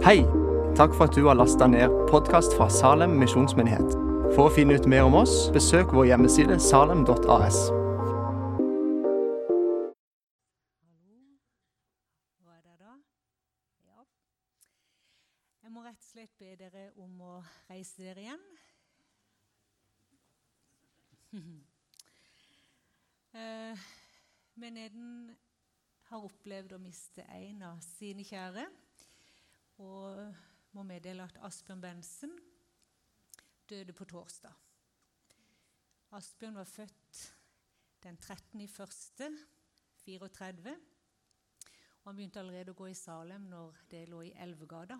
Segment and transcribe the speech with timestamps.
[0.00, 0.22] Hei!
[0.76, 3.90] Takk for at du har lasta ned podkast fra Salem misjonsmyndighet.
[4.32, 7.58] For å finne ut mer om oss, besøk vår hjemmeside salem.as.
[15.60, 17.36] Jeg må rett og slett be dere om å
[17.68, 18.44] reise dere igjen.
[23.36, 23.88] eh,
[24.56, 25.36] menigheten
[26.08, 28.64] har opplevd å miste en av sine kjære,
[29.80, 30.34] og
[30.76, 32.32] må meddele at Asbjørn Bensen
[33.70, 34.52] døde på torsdag.
[36.12, 37.34] Asbjørn var født
[38.02, 40.74] den 13.01.34.
[42.00, 44.98] Og han begynte allerede å gå i Salem når det lå i Elvegata.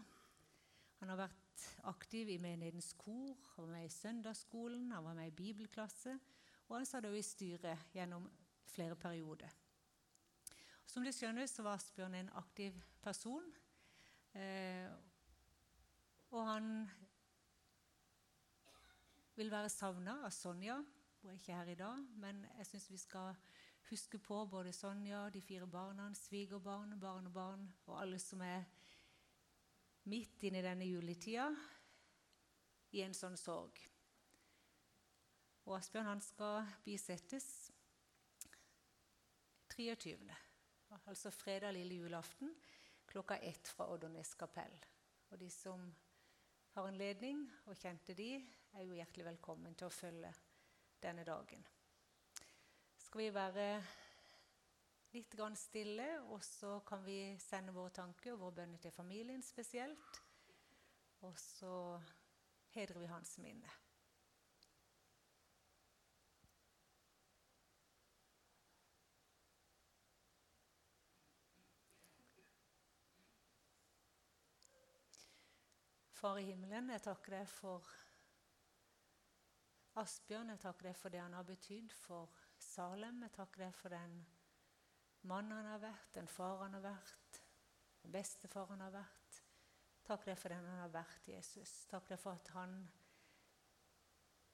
[1.01, 5.28] Han har vært aktiv i menighetens kor, han var med i søndagsskolen, han var med
[5.31, 6.12] i bibelklasse,
[6.69, 8.28] og han satt også i styret gjennom
[8.69, 9.48] flere perioder.
[10.87, 13.48] Som du skjønner, så var Asbjørn en aktiv person.
[14.34, 14.91] Eh,
[16.31, 16.91] og han
[19.34, 20.77] vil være savna av Sonja.
[21.20, 23.34] Hun er ikke her i dag, men jeg syns vi skal
[23.91, 28.69] huske på både Sonja, de fire barna, svigerbarn, barnebarn og alle som er
[30.11, 31.48] midt inne i denne juletida
[32.94, 33.77] i en sånn sorg.
[35.67, 37.70] Og Asbjørn han skal bisettes
[39.75, 40.17] 23.,
[41.06, 42.50] altså fredag lille julaften,
[43.11, 44.77] klokka ett fra Oddernes kapell.
[45.30, 45.83] Og de som
[46.75, 48.36] har en ledning og kjente de,
[48.72, 50.30] er jo hjertelig velkommen til å følge
[51.03, 51.66] denne dagen.
[53.03, 53.66] Skal vi være
[55.11, 59.42] litt grann stille, og så kan vi sende våre tanker og våre bønner til familien
[59.42, 60.22] spesielt.
[61.27, 61.75] Og så
[62.77, 63.78] hedrer vi hans minne.
[76.20, 77.86] Far i himmelen, jeg takker deg for
[80.03, 80.50] Asbjørn.
[80.53, 82.28] Jeg takker deg for det han har betydd for
[82.60, 83.22] Salem.
[83.25, 84.19] Jeg takker deg for den
[85.30, 87.41] mannen han har vært, den far han har vært,
[88.03, 89.38] den bestefar han har vært.
[90.04, 91.72] Takk deg for den han har vært, Jesus.
[91.88, 92.76] Takk deg for at han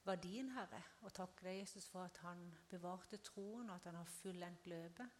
[0.07, 0.79] var din Herre.
[1.03, 5.19] Og takk deg, Jesus, for at han bevarte troen, og at han har fullendt løpet.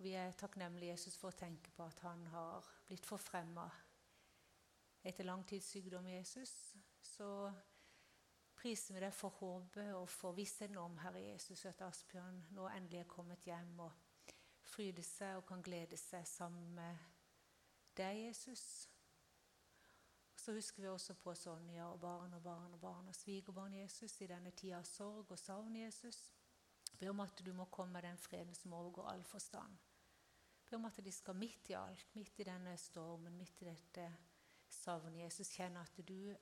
[0.00, 3.68] Vi er takknemlige Jesus, for å tenke på at han har blitt forfremma
[5.06, 6.52] etter lang tids sykdom, Jesus.
[7.02, 7.28] Så
[8.56, 13.04] priser vi deg for håpet og for vissheten om Herre Jesus, at Asbjørn nå endelig
[13.04, 14.34] er kommet hjem og
[14.66, 17.04] fryder seg og kan glede seg sammen med
[17.96, 18.88] deg, Jesus.
[20.36, 24.20] Så husker vi også på Sonja og barn og barn og barn og svigerbarn Jesus
[24.20, 26.20] i denne tida av sorg og savn, Jesus.
[26.98, 29.78] Be om at du må komme med den freden som overgår all forstand.
[30.66, 34.06] Be om at de skal midt i alt, midt i denne stormen, midt i dette
[34.70, 36.34] savnet, Jesus, Kjenn at du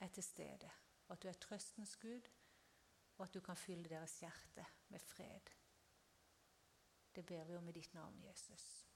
[0.00, 0.70] er til stede
[1.12, 2.28] og at du er trøstens Gud,
[3.18, 5.50] og at du kan fylle deres hjerte med fred.
[7.14, 8.86] Det ber vi om i ditt navn, Jesus.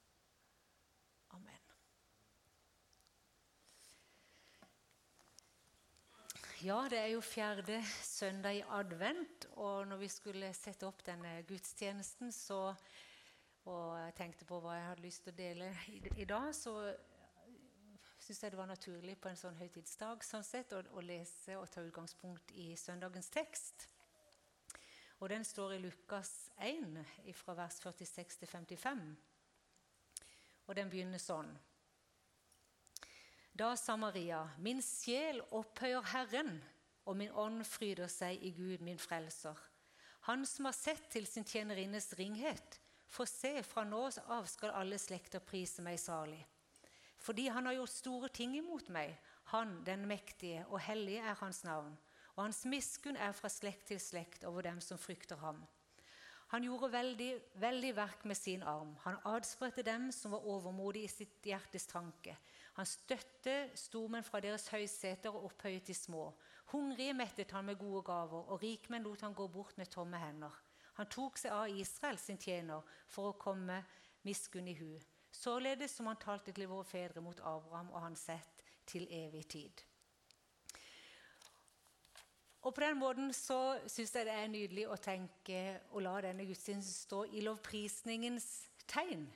[1.37, 1.67] Amen.
[6.65, 11.43] Ja, det er jo fjerde søndag i advent, og når vi skulle sette opp denne
[11.45, 12.73] gudstjenesten, så,
[13.69, 16.79] og jeg tenkte på hva jeg hadde lyst til å dele i, i dag, så
[18.27, 21.69] syns jeg det var naturlig på en sånn høytidsdag sånn sett, å, å, lese og
[21.71, 23.87] ta utgangspunkt i søndagens tekst.
[25.21, 26.99] Og Den står i Lukas 1,
[27.39, 29.05] fra vers 46 til 55.
[30.67, 31.53] Og den begynner sånn.
[33.57, 36.59] Da sa Maria, min sjel opphøyer Herren,
[37.07, 39.57] og min ånd fryder seg i Gud, min frelser.
[40.27, 44.99] Han som har sett til sin tjenerinnes ringhet, for se, fra nå av skal alle
[44.99, 46.43] slekter prise meg salig.
[47.27, 49.17] Fordi han har gjort store ting imot meg.
[49.51, 51.97] Han, den mektige og hellige, er hans navn.
[52.37, 55.65] Og hans miskunn er fra slekt til slekt over dem som frykter ham.
[56.53, 58.93] Han gjorde veldig, veldig verk med sin arm.
[59.03, 62.37] Han adspredte dem som var overmodige i sitt hjertes tanke.
[62.77, 66.29] Han støtte stormenn fra deres høyseter og opphøyet de små.
[66.71, 70.55] Hungrige mettet han med gode gaver, og rikmenn lot han gå bort med tomme hender.
[71.01, 73.83] Han tok seg av Israel sin tjener for å komme
[74.23, 74.95] miskunn i hu
[75.37, 79.83] således som han talte til våre fedre mot Abraham og hans sett til evig tid.
[82.67, 85.59] Og På den måten så syns jeg det er nydelig å tenke
[85.93, 88.49] og la denne gudstjenesten stå i lovprisningens
[88.91, 89.29] tegn.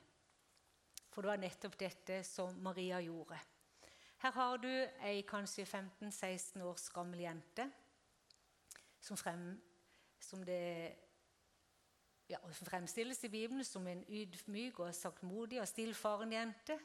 [1.11, 3.39] For det var nettopp dette som Maria gjorde.
[4.21, 4.73] Her har du
[5.07, 7.69] ei kanskje 15-16 års gammel jente
[9.01, 9.55] som, frem,
[10.21, 10.97] som det
[12.31, 16.79] ja, fremstilles i Bibelen som en ydmyk og saktmodig og stillfaren jente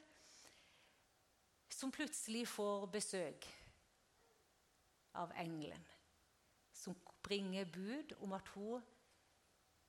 [1.70, 3.46] som plutselig får besøk
[5.16, 5.82] av engelen,
[6.72, 8.82] som bringer bud om at hun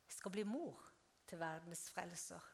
[0.09, 0.77] skal bli mor
[1.27, 2.54] til verdens frelser.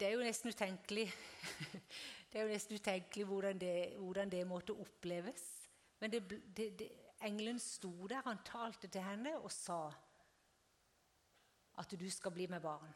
[0.00, 1.06] Det er jo nesten utenkelig,
[2.32, 5.44] det er jo nesten utenkelig hvordan, det, hvordan det måtte oppleves.
[6.00, 6.22] Men det,
[6.56, 6.88] det,
[7.20, 9.90] engelen sto der, han talte til henne og sa
[11.80, 12.92] at du skal bli med barn.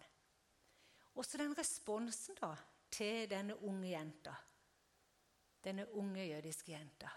[1.15, 2.55] Også den responsen da,
[2.91, 4.35] til denne unge jenta,
[5.65, 7.09] denne unge jødiske jenta.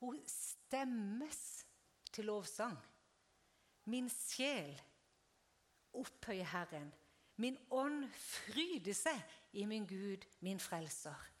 [0.00, 1.66] Hun stemmes
[2.12, 2.78] til lovsang.
[3.84, 4.82] Min sjel
[5.92, 6.92] opphøyer Herren.
[7.36, 9.22] Min ånd fryder seg
[9.52, 11.35] i min Gud, min frelser.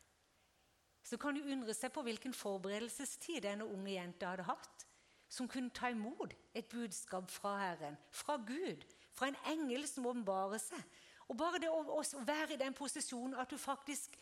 [1.06, 4.86] Så kan du undre seg på hvilken forberedelsestid denne unge jenta hadde hatt,
[5.30, 8.82] som kunne ta imot et budskap fra Herren, fra Gud,
[9.14, 10.82] fra en engel som åpenbarer seg.
[11.30, 14.18] Og bare det å, å, være i den posisjonen at du faktisk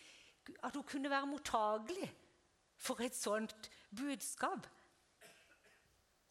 [0.64, 2.10] at hun kunne være mottagelig
[2.76, 4.68] for et sånt budskap.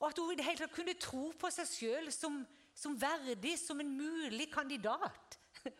[0.01, 2.41] Og at hun i det hele tatt kunne tro på seg sjøl som,
[2.77, 5.39] som verdig, som en mulig kandidat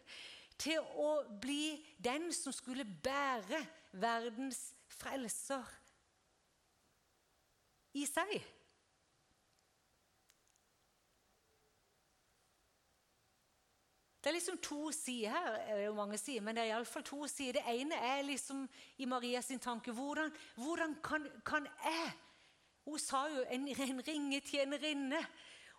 [0.63, 3.61] til å bli den som skulle bære
[3.93, 5.63] verdens frelser
[7.93, 8.33] i seg.
[14.23, 15.51] Det er liksom to sider her.
[15.51, 17.59] det er jo mange sider, men det er iallfall to sider.
[17.59, 22.11] Det ene er liksom i Marias tanke hvordan, hvordan kan, kan, jeg
[22.85, 25.25] Hun sa jo en, en ringetjenerinne.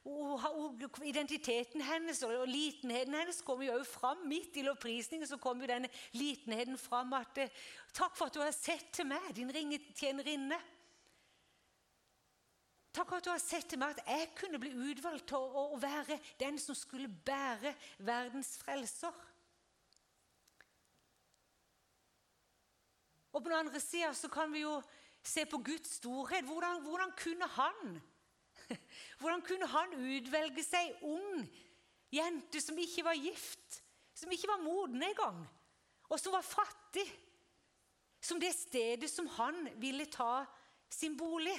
[0.05, 5.29] Identiteten hennes og litenheten hennes kommer jo fram midt i lovprisningen.
[5.29, 7.39] Så kommer jo denne litenheten fram at
[7.95, 10.61] 'Takk for at du har sett til meg, din ringetjenerinne'.
[12.95, 15.75] Takk for at du har sett til meg at jeg kunne bli utvalgt til å,
[15.75, 19.15] å være den som skulle bære verdens frelser.
[23.35, 24.77] Og på den andre sida kan vi jo
[25.27, 26.47] se på Guds storhet.
[26.47, 27.97] Hvordan, hvordan, kunne han
[29.21, 31.45] Hvordan kunne han utvelge seg ung
[32.15, 33.81] jente som ikke var gift,
[34.15, 35.43] som ikke var moden engang,
[36.09, 37.07] og som var fattig?
[38.25, 40.47] Som det stedet som han ville ta
[40.89, 41.57] sin bolig.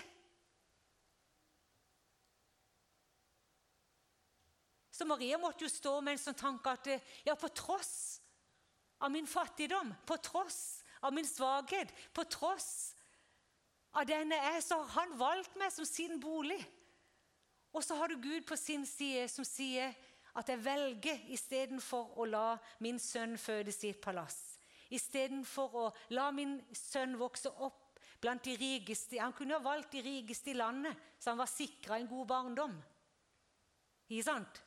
[4.95, 6.87] Så Maria måtte jo stå med en sånn tanke at
[7.27, 8.21] ja, på tross
[9.03, 12.95] av min fattigdom, på tross av min svakhet, på tross
[13.95, 16.61] av den jeg er, så har han valgt meg som sin bolig.
[17.75, 19.91] Og så har du Gud på sin side som sier
[20.35, 22.47] at jeg velger istedenfor å la
[22.83, 24.37] min sønn fødes i et palass.
[24.95, 25.85] Istedenfor å
[26.15, 29.19] la min sønn vokse opp blant de rikeste.
[29.19, 32.75] Han kunne ha valgt de rikeste i landet, så han var sikra en god barndom.
[34.07, 34.61] Ikke sant?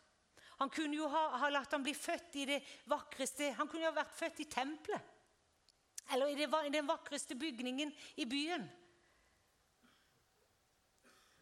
[0.59, 2.57] Han kunne jo ha, ha, latt ham bli født i det
[2.91, 5.15] vakreste Han kunne jo ha vært født i tempelet.
[6.11, 8.65] Eller i, det, i den vakreste bygningen i byen.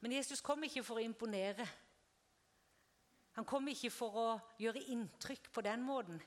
[0.01, 1.67] Men Jesus kom ikke for å imponere.
[3.37, 4.27] Han kom ikke for å
[4.61, 6.21] gjøre inntrykk på den måten.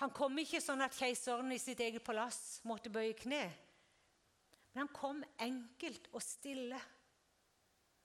[0.00, 3.42] Han kom ikke sånn at keiseren i sitt eget palass måtte bøye kne.
[4.72, 6.78] Men han kom enkelt og stille.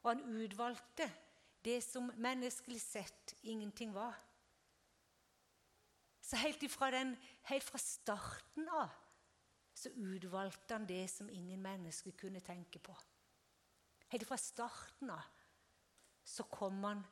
[0.03, 1.07] Og han utvalgte
[1.65, 4.13] det som menneskelig sett ingenting var.
[6.21, 6.61] Så helt,
[6.93, 7.15] den,
[7.49, 8.93] helt fra starten av
[9.75, 12.95] så utvalgte han det som ingen mennesker kunne tenke på.
[14.13, 15.31] Helt fra starten av
[16.25, 17.03] så kom han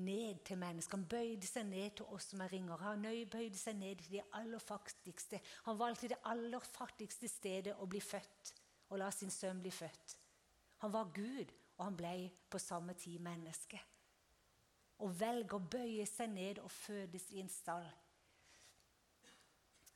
[0.00, 0.96] ned til mennesker.
[0.96, 2.80] Han bøyde seg ned til oss som er ringere.
[2.80, 5.40] Han bøyde seg ned til de aller fattigste.
[5.66, 8.54] Han valgte det aller fattigste stedet å bli født
[8.90, 10.16] og la sin sønn bli født.
[10.82, 12.14] Han var Gud, og han ble
[12.50, 13.78] på samme tid menneske.
[15.00, 17.86] Å velge å bøye seg ned og fødes i en stall.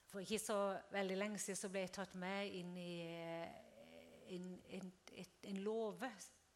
[0.09, 0.59] For ikke så
[0.95, 3.57] veldig lenge siden så ble jeg tatt med inn i eh,
[4.37, 4.47] en,
[4.79, 6.11] en, et, en låve,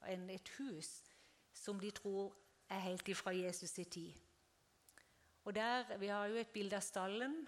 [0.09, 0.91] et hus,
[1.55, 2.35] som de tror
[2.71, 4.13] er helt ifra Jesus' i tid.
[5.45, 7.47] Og der, Vi har jo et bilde av stallen.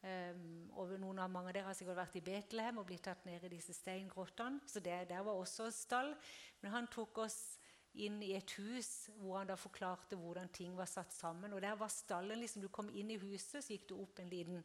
[0.00, 3.26] Um, og noen av Mange av dere har sikkert vært i Betlehem og blitt tatt
[3.28, 4.62] ned i disse steingrottene.
[4.66, 6.14] Så det, der var også stall.
[6.62, 7.58] Men han tok oss
[7.94, 11.52] inn i et hus hvor han da forklarte hvordan ting var satt sammen.
[11.52, 14.30] Og der var stallen liksom, Du kom inn i huset, så gikk du opp en
[14.32, 14.64] liten,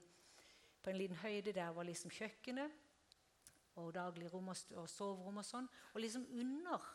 [0.81, 1.53] på en liten høyde.
[1.53, 2.84] Der var liksom kjøkkenet
[3.81, 5.67] og dagligrom og, og soverom og sånn.
[5.93, 6.87] Og liksom under,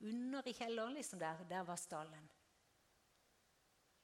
[0.00, 2.30] under i kjelleren liksom der, der var stallen.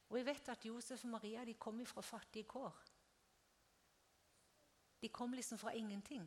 [0.08, 2.84] Og vi vet at Josef og Maria de kom fra fattige kår.
[5.02, 6.24] De kom liksom fra ingenting.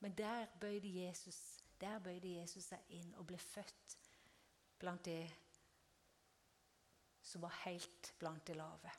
[0.00, 3.96] Men der bøyde Jesus der bøyde Jesus seg inn og ble født
[4.80, 5.24] blant det
[7.26, 8.92] som var helt blant det lave.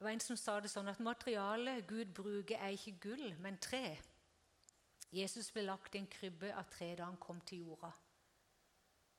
[0.00, 3.58] Det var en som sa det sånn at materialet Gud bruker, er ikke gull, men
[3.60, 3.98] tre.
[5.12, 7.90] Jesus ble lagt i en krybbe av tre da han kom til jorda.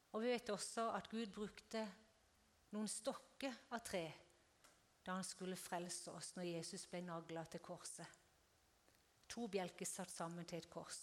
[0.09, 1.83] Og vi vet også at Gud brukte
[2.73, 4.07] noen stokker av tre
[5.05, 8.17] da han skulle frelse oss når Jesus ble nagla til korset.
[9.29, 10.97] To bjelker satt sammen til et kors.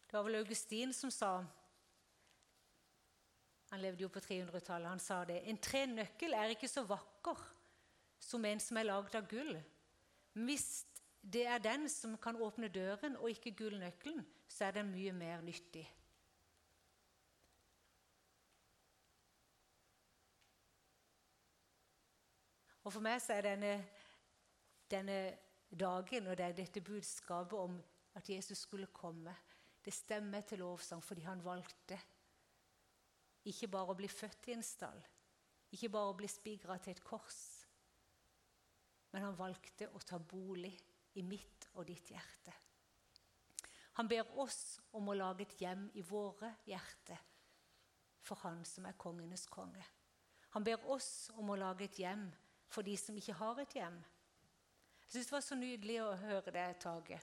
[0.00, 1.34] Det var vel Augustin som sa
[3.68, 4.88] Han levde jo på 300-tallet.
[4.88, 5.42] Han sa det.
[5.50, 7.44] En trenøkkel er ikke så vakker
[8.20, 9.56] som en som er lagd av gull.
[10.32, 10.84] Hvis
[11.22, 15.40] det er den som kan åpne døren, og ikke gullnøkkelen, så er den mye mer
[15.40, 15.86] nyttig.
[22.86, 23.72] Og For meg så er denne,
[24.90, 25.18] denne
[25.74, 27.80] dagen og det er dette budskapet om
[28.14, 29.34] at Jesus skulle komme,
[29.84, 31.98] det stemmer til lovsang fordi han valgte
[33.46, 34.98] ikke bare å bli født i en stall,
[35.74, 37.55] ikke bare å bli spigra til et kors,
[39.16, 40.74] men han valgte å ta bolig
[41.16, 42.52] i mitt og ditt hjerte.
[43.96, 47.22] Han ber oss om å lage et hjem i våre hjerter
[48.20, 49.80] for Han som er kongenes konge.
[50.52, 52.26] Han ber oss om å lage et hjem
[52.68, 53.96] for de som ikke har et hjem.
[55.06, 57.22] Jeg syns det var så nydelig å høre det, Tage.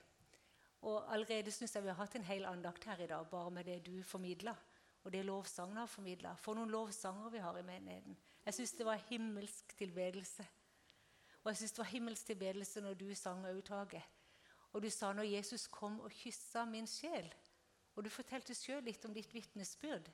[0.90, 3.70] Og allerede syns jeg vi har hatt en hel andakt her i dag bare med
[3.70, 4.56] det du formidla,
[5.04, 6.34] og det lovsangen har formidla.
[6.42, 8.18] For noen lovsanger vi har i menigheten.
[8.50, 10.50] Jeg syns det var himmelsk tilbedelse.
[11.44, 14.04] Og jeg syns det var himmelsk tilbedelse når du sang Tage.
[14.74, 17.34] Og du sa når Jesus kom og kyssa min sjel.
[17.96, 20.10] Og du fortalte sjøl litt om ditt vitnesbyrd.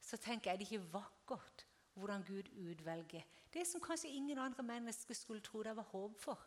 [0.00, 3.24] Så tenker jeg det ikke vakkert hvordan Gud utvelger.
[3.52, 6.40] Det som kanskje ingen andre mennesker skulle tro det var håp for.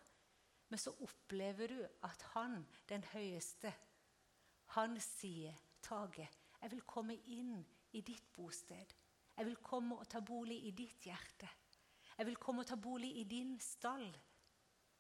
[0.70, 3.74] Men så opplever du at han, den høyeste,
[4.78, 6.28] han sier, Tage,
[6.62, 7.64] jeg vil komme inn
[7.98, 8.94] i ditt bosted.
[9.38, 11.50] Jeg vil komme og ta bolig i ditt hjerte.
[12.20, 14.10] Jeg vil komme og ta bolig i din stall.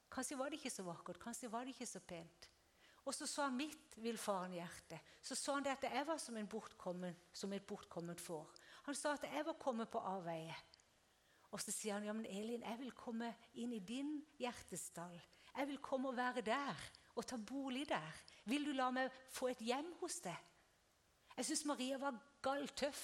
[0.09, 2.47] Kanskje var det ikke så vakkert, kanskje var det ikke så pent.
[3.03, 4.99] Og så sa mitt villfarne hjerte.
[5.21, 8.47] Så sa han det at jeg var som, en bortkommen, som et bortkommet får.
[8.87, 10.55] Han sa at jeg var kommet på avveie.
[11.51, 15.17] Og så sier han ja, men Elin, jeg vil komme inn i din hjertestall.
[15.55, 16.83] Jeg vil komme og være der
[17.17, 18.19] og ta bolig der.
[18.47, 20.37] Vil du la meg få et hjem hos deg?
[21.35, 23.03] Jeg syns Maria var galltøff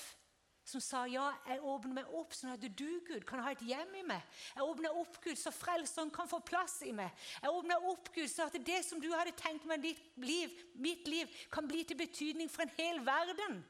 [0.65, 3.91] som sa ja, jeg åpner meg opp sånn at du, Gud, kan ha et hjem
[3.99, 4.23] i meg.
[4.55, 7.13] Jeg åpner opp, Gud, så frelseren kan få plass i meg.
[7.43, 11.05] Jeg åpner opp, Gud, så at det som du hadde tenkt med ditt liv, mitt
[11.07, 13.61] liv, kan bli til betydning for en hel verden.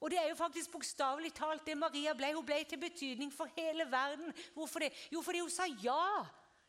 [0.00, 2.32] Og det er jo faktisk bokstavelig talt det Maria ble.
[2.32, 4.32] Hun ble til betydning for hele verden.
[4.56, 4.94] Hvorfor det?
[5.12, 6.24] Jo, fordi hun sa ja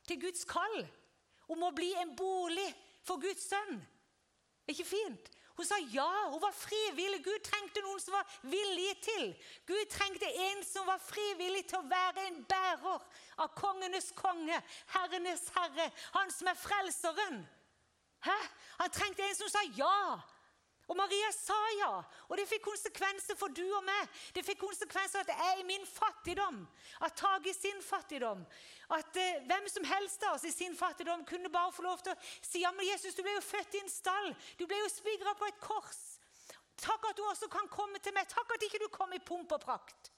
[0.07, 0.81] til Guds kall
[1.51, 2.67] om å bli en bolig
[3.07, 3.79] for Guds sønn.
[4.67, 5.31] Ikke fint?
[5.57, 6.09] Hun sa ja.
[6.31, 7.23] Hun var frivillig.
[7.25, 9.31] Gud trengte noen som var villige til.
[9.67, 13.07] Gud trengte en som var frivillig til å være en bærer
[13.41, 14.59] av kongenes konge,
[14.93, 17.41] herrenes herre, han som er frelseren.
[18.21, 18.37] Hæ?
[18.83, 20.21] Han trengte en som sa ja
[20.89, 21.91] og Maria sa ja,
[22.27, 24.09] og det fikk konsekvenser for du og meg.
[24.35, 26.63] Det fikk konsekvenser at jeg i min fattigdom,
[27.05, 28.41] at Tage i sin fattigdom,
[28.97, 32.15] at eh, hvem som helst av oss i sin fattigdom kunne bare få lov til
[32.15, 34.33] å si ja, men Jesus, du ble jo født i en stall.
[34.59, 36.01] Du ble jo spigra på et kors.
[36.81, 38.27] Takk at du også kan komme til meg.
[38.27, 40.11] Takk at ikke du kom i pomp og prakt.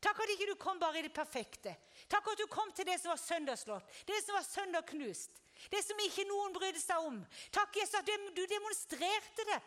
[0.00, 1.74] Takk at ikke du kom bare i det perfekte.
[2.10, 5.40] Takk at du kom til det som var sønderslått, det som var søndagknust,
[5.72, 7.18] det som ikke noen brydde seg om.
[7.50, 9.58] Takk, Jesus, at du demonstrerte det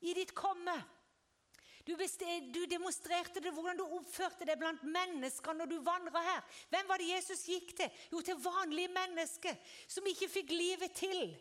[0.00, 0.76] i ditt komme.
[1.86, 6.42] Du, du, demonstrerte det hvordan du oppførte deg blant mennesker når du vandra her.
[6.70, 8.02] Hvem var det Jesus gikk til?
[8.12, 9.56] Jo, til vanlige mennesker
[9.88, 11.32] som ikke fikk livet til.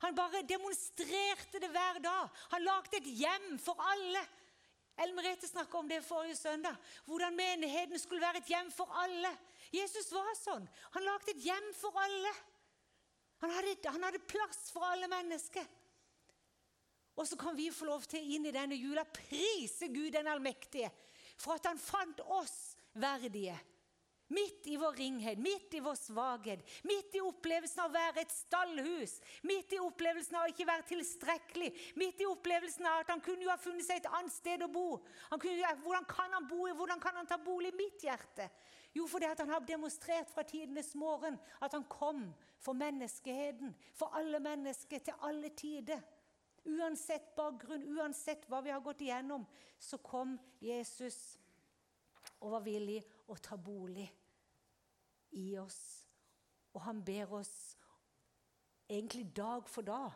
[0.00, 2.28] Han bare demonstrerte det hver dag.
[2.54, 4.22] Han lagde et hjem for alle.
[5.00, 6.76] Ellen Merete snakka om det forrige søndag.
[7.04, 9.30] Hvordan menigheten skulle være et hjem for alle.
[9.72, 10.64] Jesus var sånn.
[10.96, 12.32] Han lagde et hjem for alle.
[13.44, 15.68] Han hadde, han hadde plass for alle mennesker.
[17.16, 20.90] Og så kan vi få lov til inn i denne jula prise Gud den allmektige
[21.40, 23.56] for at han fant oss verdige.
[24.30, 28.30] Midt i vår ringhet, midt i vår svakhet, midt i opplevelsen av å være et
[28.30, 33.24] stallhus, midt i opplevelsen av å ikke være tilstrekkelig, midt i opplevelsen av at han
[33.24, 35.00] kunne jo ha funnet seg et annet sted å bo.
[35.34, 38.46] Kunne, hvordan kan han bo i, hvordan kan han ta bolig i mitt hjerte?
[38.94, 42.28] Jo, fordi han har demonstrert fra tidenes morgen at han kom
[42.62, 46.06] for menneskeheten, for alle mennesker, til alle tider.
[46.70, 49.46] Uansett bakgrunn, uansett hva vi har gått igjennom,
[49.78, 51.18] så kom Jesus
[52.40, 53.00] og var villig
[53.30, 54.06] å ta bolig
[55.36, 55.80] i oss.
[56.74, 57.54] Og han ber oss
[58.90, 60.14] egentlig dag for dag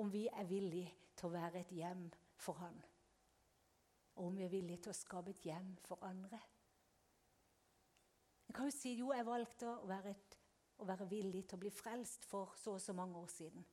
[0.00, 2.06] om vi er villige til å være et hjem
[2.40, 2.78] for Han.
[4.16, 6.40] Og om vi er villige til å skape et hjem for andre.
[8.48, 10.34] En kan jo si jo, jeg valgte å være, et,
[10.82, 13.64] å være villig til å bli frelst for så og så mange år siden.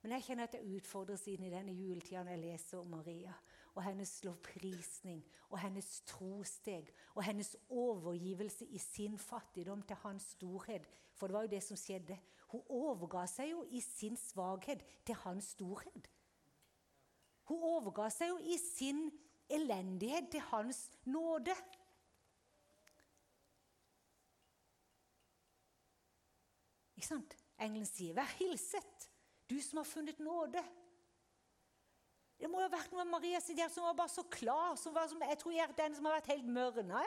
[0.00, 3.34] Men jeg kjenner at jeg utfordres inn i denne juletida når jeg leser om Maria
[3.74, 10.86] og hennes lovprisning og hennes trosteg og hennes overgivelse i sin fattigdom til hans storhet.
[11.14, 12.16] For det var jo det som skjedde.
[12.50, 16.08] Hun overga seg jo i sin svakhet til hans storhet.
[17.50, 19.04] Hun overga seg jo i sin
[19.50, 21.54] elendighet til hans nåde.
[26.96, 27.36] Ikke sant?
[27.60, 29.09] Engelen sier, 'Vær hilset,
[29.50, 30.64] du som har funnet nåde'.
[32.40, 34.76] Det må jo ha vært noe med Maria sitt hjerte som var bare så klar.
[34.80, 37.02] Som var som, jeg tror jeg er den som har vært helt mørna.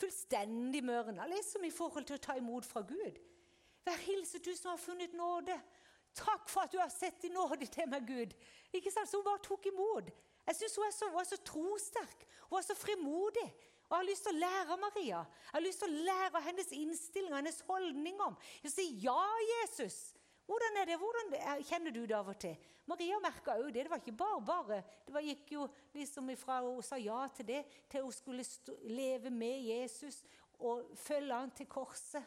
[0.00, 3.16] Fullstendig mørna liksom, i forhold til å ta imot fra Gud.
[3.86, 5.56] Vær hilset, du som har funnet nåde.
[6.16, 8.36] Takk for at du har sett i nåde til meg, Gud.
[8.76, 9.08] Ikke sant?
[9.08, 10.12] Så hun bare tok imot.
[10.50, 12.26] Jeg syns hun hun var så trosterk.
[12.48, 13.48] Hun var så frimodig.
[13.88, 15.20] Og jeg har lyst til å lære Maria.
[15.24, 18.36] Jeg har lyst til å lære hennes innstilling og hennes holdning om.
[18.62, 19.22] Jeg sier ja,
[19.56, 20.12] Jesus.
[20.50, 20.96] Hvordan er det?
[20.98, 22.56] Hvordan kjenner du det av og til?
[22.90, 23.84] Maria merka òg det.
[23.84, 24.78] Det var ikke bare bare.
[25.06, 28.74] Det var, gikk jo liksom ifra hun sa ja til det, til hun skulle stå,
[28.90, 30.24] leve med Jesus
[30.58, 32.26] og følge han til korset.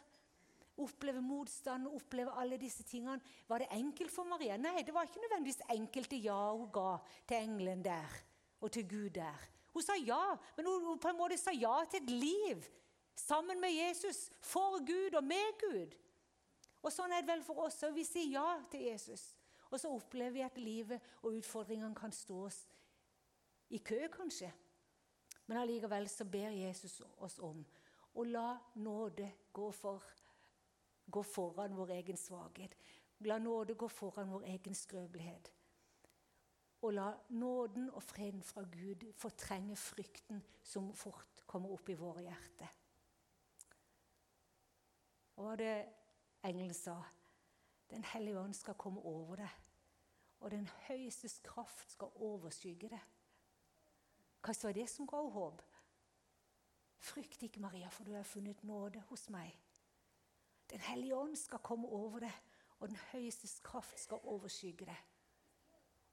[0.79, 3.19] Oppleve motstand, oppleve alle disse tingene.
[3.47, 4.55] Var det enkelt for Maria?
[4.57, 6.93] Nei, det var ikke nødvendigvis enkelt det ja hun ga
[7.27, 8.15] til engelen der
[8.63, 9.49] og til Gud der.
[9.75, 10.21] Hun sa ja,
[10.55, 12.63] men hun på en måte sa ja til et liv
[13.19, 15.99] sammen med Jesus, for Gud og med Gud.
[16.83, 17.95] Og Sånn er det vel for oss òg.
[17.95, 19.23] Vi sier ja til Jesus.
[19.71, 22.59] Og så opplever vi at livet og utfordringene kan stå oss
[23.73, 24.51] i kø, kanskje.
[25.47, 27.63] Men allikevel så ber Jesus oss om
[28.13, 30.03] å la nåde gå, for,
[31.09, 32.75] gå foran vår egen svakhet.
[33.25, 35.49] La nåde gå foran vår egen skrøpelighet.
[36.83, 42.25] Og la nåden og freden fra Gud fortrenge frykten som fort kommer opp i våre
[42.27, 42.79] hjerter.
[45.41, 45.75] Og det
[46.43, 47.03] Engelen sa,
[47.89, 49.59] 'Den hellige ånd skal komme over deg',
[50.39, 52.99] og den høyestes kraft skal overskygge det.
[54.41, 55.61] Hva var det som ga henne håp?
[56.97, 59.59] Frykt ikke, Maria, for du har funnet nåde hos meg.
[60.69, 62.33] Den hellige ånd skal komme over deg,
[62.79, 64.97] og den høyestes kraft skal overskygge det.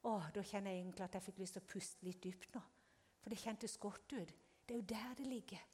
[0.03, 2.61] Å, Da kjenner jeg egentlig at jeg fikk lyst til å puste litt dypt nå.
[3.21, 4.33] For det kjentes godt ut.
[4.67, 5.67] Det er jo der det ligger.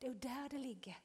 [0.00, 1.02] Det er jo der det ligger.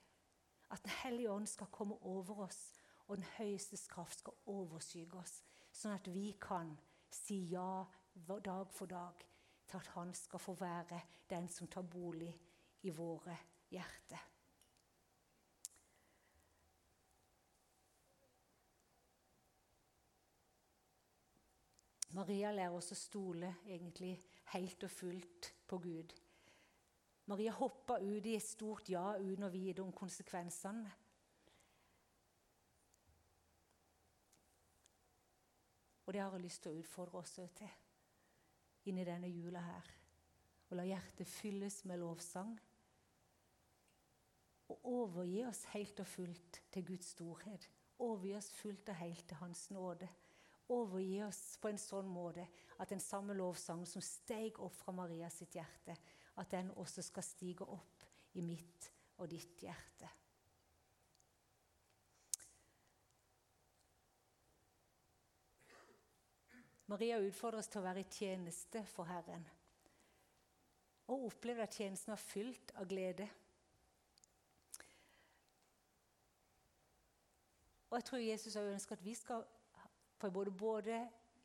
[0.70, 2.81] At Den hellige ånd skal komme over oss
[3.12, 5.42] og den høyestes kraft skal overskygge oss,
[5.76, 6.70] sånn at vi kan
[7.12, 7.84] si ja
[8.16, 9.26] dag for dag
[9.68, 12.32] til at han skal få være den som tar bolig
[12.88, 13.36] i våre
[13.68, 14.24] hjerter.
[22.16, 24.16] Maria lærer oss å stole egentlig
[24.56, 26.16] helt og fullt på Gud.
[27.32, 31.01] Maria hoppa ut i et stort ja uten å vite om konsekvensene.
[36.12, 37.70] Og det har jeg lyst til å utfordre oss til
[38.92, 39.86] inni denne jula her.
[40.68, 42.50] Og la hjertet fylles med lovsang.
[44.76, 47.70] Og overgi oss helt og fullt til Guds storhet.
[48.04, 50.12] Overgi oss fullt og helt til Hans nåde.
[50.76, 52.44] Overgi oss på en sånn måte
[52.76, 55.96] at den samme lovsangen som steg opp fra Maria sitt hjerte,
[56.36, 58.04] at den også skal stige opp
[58.36, 60.12] i mitt og ditt hjerte.
[66.90, 69.46] Maria utfordrer oss til å være i tjeneste for Herren.
[71.12, 73.28] Og oppleve at tjenesten er fylt av glede.
[77.92, 79.44] Og jeg tror Jesus har ønsket at vi skal
[80.32, 81.00] både, både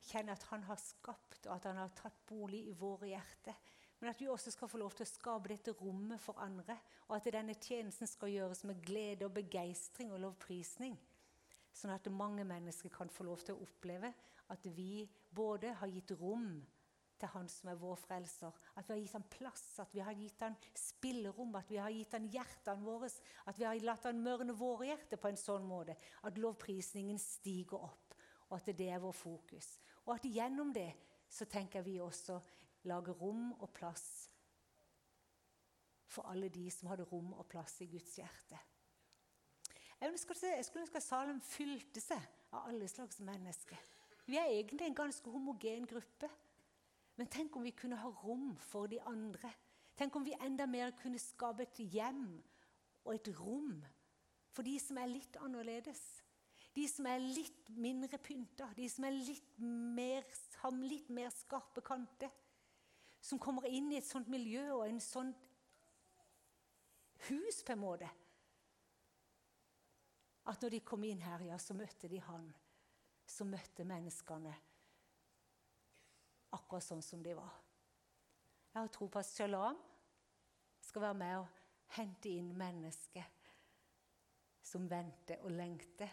[0.06, 3.56] kjenne at han har skapt, og at han har tatt bolig i våre hjerter.
[3.98, 6.76] Men at vi også skal få lov til å skape dette rommet for andre.
[7.08, 10.98] Og at denne tjenesten skal gjøres med glede og begeistring og lovprisning.
[11.76, 14.12] Sånn at mange mennesker kan få lov til å oppleve
[14.52, 16.48] at vi både har gitt rom
[17.16, 18.52] til Han som er vår frelser.
[18.76, 21.94] At vi har gitt ham plass, at vi har gitt ham spillerom, at vi har
[21.94, 23.08] gitt ham hjertene våre.
[23.48, 25.96] At vi har latt ham mørne våre hjerter på en sånn måte
[26.28, 28.16] at lovprisningen stiger opp,
[28.50, 29.76] og at det er vår fokus.
[30.06, 30.90] Og at gjennom det
[31.28, 32.38] så tenker vi også
[32.86, 34.06] lage rom og plass
[36.06, 38.60] for alle de som hadde rom og plass i Guds hjerte.
[40.00, 42.20] Jeg skulle ønske at Salem fylte seg
[42.52, 43.80] av alle slags mennesker.
[44.26, 46.30] Vi er egentlig en ganske homogen gruppe.
[47.16, 49.50] Men tenk om vi kunne ha rom for de andre.
[49.96, 52.26] Tenk om vi enda mer kunne skape et hjem
[53.06, 53.78] og et rom
[54.52, 56.02] for de som er litt annerledes.
[56.76, 60.26] De som er litt mindre pynta, de som litt mer,
[60.60, 62.32] har litt mer skarpe kanter.
[63.20, 65.32] Som kommer inn i et sånt miljø og en sånn
[67.30, 68.10] hus, på en måte.
[70.46, 72.44] At når de kom inn her, ja, så møtte de han
[73.26, 74.54] som møtte menneskene
[76.56, 77.52] akkurat sånn som de var.
[78.72, 79.78] Jeg har tro på at Shalom
[80.84, 83.32] skal være med og hente inn mennesker
[84.66, 86.12] som venter og lengter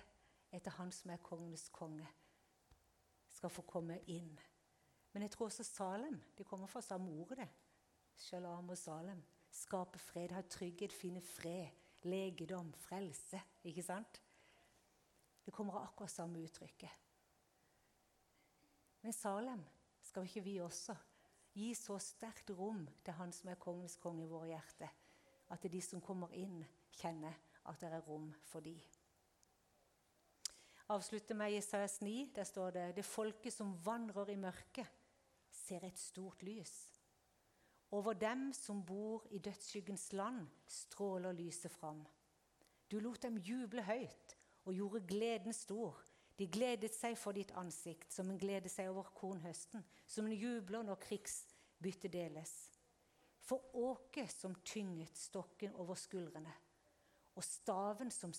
[0.53, 2.05] etter Han som er kongenes konge,
[3.33, 4.35] skal få komme inn.
[5.13, 6.19] Men jeg tror også Salem.
[6.37, 7.49] De kommer fra samme ordet, det.
[8.17, 9.23] Shalom og Salem.
[9.53, 11.73] Skape fred, ha trygghet, finne fred,
[12.05, 13.41] legedom, frelse.
[13.65, 14.21] Ikke sant?
[15.45, 17.02] Det kommer av akkurat samme uttrykket.
[19.03, 19.63] Men Salem
[20.01, 20.95] skal ikke vi også
[21.53, 24.89] gi så sterkt rom til Han som er kongens konge i våre hjerter,
[25.53, 26.63] at de som kommer inn,
[26.97, 27.35] kjenner
[27.69, 28.77] at det er rom for de.
[30.93, 32.31] Avslutter med Jesajas 9.
[32.35, 34.87] Der står det det folket som vandrer i mørket,
[35.49, 36.73] ser et stort lys.
[37.93, 42.01] Over dem som bor i dødsskyggens land, stråler lyset fram.
[42.91, 45.97] Du lot dem juble høyt og gjorde gleden stor.
[46.39, 50.85] De gledet seg for ditt ansikt, som en gleder seg over kornhøsten, som en jubler
[50.85, 52.53] når krigsbyttet deles.
[53.43, 56.53] For åket som tynget stokken over skuldrene,
[57.35, 58.33] og staven som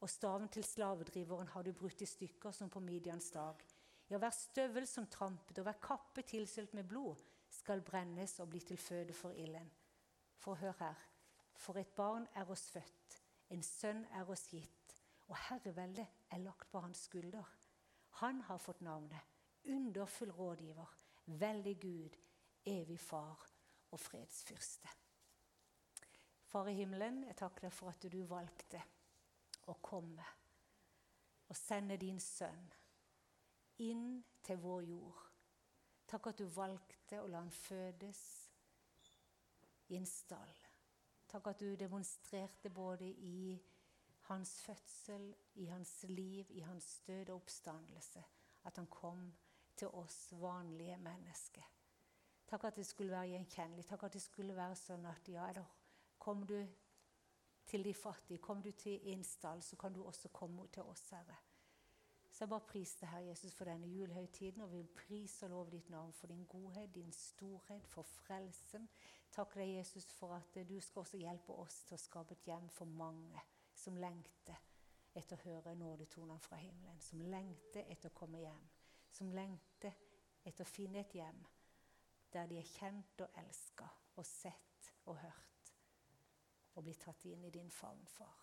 [0.00, 3.62] og staven til slavedriveren har du brutt i stykker som på Midians dag.
[4.10, 8.60] Ja, hver støvel som trampet og hver kappe tilsølt med blod skal brennes og bli
[8.60, 9.70] til føde for ilden.
[10.36, 11.00] For hør her.
[11.56, 14.75] For et barn er oss født, en sønn er oss gitt,
[15.28, 17.44] og herreveldet er lagt på hans skulder.
[18.22, 19.34] Han har fått navnet
[19.66, 20.92] Underfull rådgiver,
[21.26, 22.16] veldig Gud,
[22.66, 23.48] evig far
[23.90, 24.88] og fredsfyrste.
[26.46, 28.82] Far i himmelen, jeg takker deg for at du valgte
[29.66, 30.26] å komme
[31.48, 32.70] og sende din sønn
[33.82, 35.22] inn til vår jord.
[36.06, 38.22] Takk at du valgte å la han fødes
[39.90, 40.54] i en stall.
[41.26, 43.56] Takk at du demonstrerte både i
[44.28, 48.24] hans fødsel, i hans liv, i hans død og oppstandelse,
[48.64, 49.34] at han kom
[49.76, 51.62] til oss vanlige mennesker.
[52.46, 53.86] Takk at det skulle være gjenkjennelig.
[53.86, 55.64] Takk at det skulle være sånn at ja, da
[56.18, 56.58] kom du
[57.66, 58.38] til de fattige.
[58.38, 61.36] Kom du til Innsdal, så kan du også komme til oss, Herre.
[62.30, 65.50] Så jeg bare priser deg, Herre Jesus, for denne julehøytiden, og vi vil prise og
[65.50, 68.88] love ditt navn for din godhet, din storhet, for frelsen.
[69.32, 72.68] Takk deg, Jesus, for at du skal også hjelpe oss til å skape et hjem
[72.76, 73.42] for mange
[73.86, 74.58] som lengter
[75.14, 78.64] etter å høre nådetonene fra himmelen, som lengter etter å komme hjem,
[79.14, 79.94] som lengter
[80.42, 81.38] etter å finne et hjem
[82.34, 83.86] der de er kjent og elska
[84.18, 85.70] og sett og hørt
[86.76, 88.42] og blir tatt inn i din favn, far.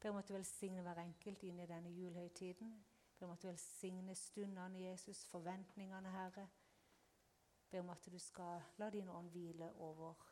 [0.00, 2.72] Ber om at du velsigne hver enkelt inn i denne julehøytiden.
[3.18, 6.48] Ber om at du velsigne stundene, Jesus, forventningene, Herre.
[7.70, 10.24] Ber om at du skal la din ånd hvile over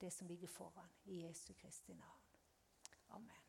[0.00, 2.20] det som ligger foran, i Jesu Kristi navn.
[3.08, 3.45] Amen.